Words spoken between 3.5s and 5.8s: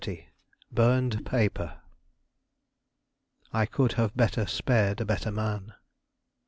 "I could have better spared a better man."